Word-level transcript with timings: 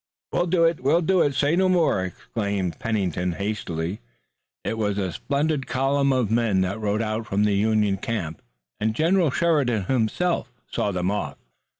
"We'll 0.33 0.47
do 0.47 0.63
it! 0.63 0.79
We'll 0.79 1.01
do 1.03 1.21
it! 1.21 1.35
say 1.35 1.55
no 1.55 1.69
more!" 1.69 2.03
exclaimed 2.05 2.79
Pennington 2.79 3.33
hastily. 3.33 3.99
It 4.63 4.79
was 4.79 4.97
a 4.97 5.11
splendid 5.11 5.67
column 5.67 6.11
of 6.11 6.31
men 6.31 6.61
that 6.61 6.79
rode 6.79 7.03
out 7.03 7.27
from 7.27 7.43
the 7.43 7.53
Union 7.53 7.97
camp 7.97 8.41
and 8.79 8.95
General 8.95 9.29
Sheridan 9.29 9.83
himself 9.83 10.51
saw 10.67 10.91
them 10.91 11.11
off. 11.11 11.37